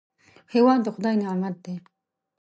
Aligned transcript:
هېواد 0.53 0.79
د 0.83 0.87
خدای 0.95 1.15
نعمت 1.21 1.55
دی 1.65 1.75